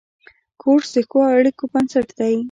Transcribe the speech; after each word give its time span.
کورس 0.61 0.87
د 0.95 0.97
ښو 1.09 1.19
اړیکو 1.37 1.63
بنسټ 1.73 2.07
دی. 2.19 2.35